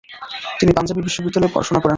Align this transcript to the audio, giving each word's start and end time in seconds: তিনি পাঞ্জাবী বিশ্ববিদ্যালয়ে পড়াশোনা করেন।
তিনি 0.59 0.71
পাঞ্জাবী 0.73 1.01
বিশ্ববিদ্যালয়ে 1.01 1.53
পড়াশোনা 1.53 1.79
করেন। 1.79 1.89